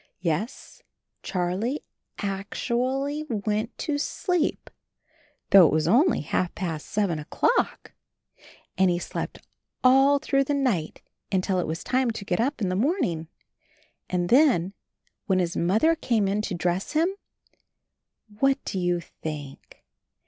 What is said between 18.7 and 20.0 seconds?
you think?